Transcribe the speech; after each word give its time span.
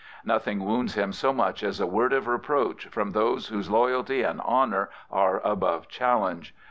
Nothing 0.25 0.65
wounds 0.65 0.95
him 0.95 1.13
so 1.13 1.31
much 1.31 1.61
as 1.61 1.79
a 1.79 1.85
word 1.85 2.11
of 2.11 2.27
reproach 2.27 2.87
from 2.87 3.11
those 3.11 3.49
whose 3.49 3.69
loyalty 3.69 4.23
and 4.23 4.41
honour 4.41 4.89
are 5.11 5.41
above 5.45 5.87
challenge. 5.89 6.55